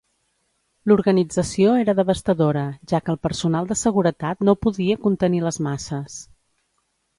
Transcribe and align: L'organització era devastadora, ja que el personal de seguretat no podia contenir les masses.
L'organització 0.91 1.75
era 1.81 1.95
devastadora, 1.99 2.63
ja 2.93 3.01
que 3.05 3.13
el 3.15 3.21
personal 3.27 3.71
de 3.73 3.79
seguretat 3.83 4.43
no 4.51 4.57
podia 4.67 4.99
contenir 5.07 5.45
les 5.47 5.63
masses. 5.71 6.21